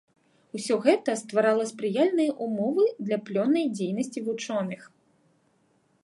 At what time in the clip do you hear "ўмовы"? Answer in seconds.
2.47-2.85